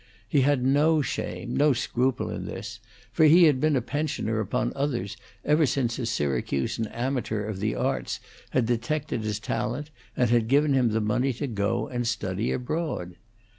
He 0.27 0.41
had 0.41 0.65
no 0.65 1.03
shame, 1.03 1.55
no 1.55 1.73
scruple 1.73 2.31
in 2.31 2.45
this, 2.45 2.79
for 3.11 3.25
he 3.25 3.43
had 3.43 3.61
been 3.61 3.75
a 3.75 3.83
pensioner 3.83 4.39
upon 4.39 4.73
others 4.75 5.15
ever 5.45 5.67
since 5.67 5.99
a 5.99 6.07
Syracusan 6.07 6.87
amateur 6.87 7.45
of 7.45 7.59
the 7.59 7.75
arts 7.75 8.19
had 8.49 8.65
detected 8.65 9.21
his 9.21 9.39
talent 9.39 9.91
and 10.17 10.47
given 10.47 10.73
him 10.73 10.89
the 10.89 11.01
money 11.01 11.33
to 11.33 11.45
go 11.45 11.87
and 11.87 12.07
study 12.07 12.51
abroad. 12.51 13.15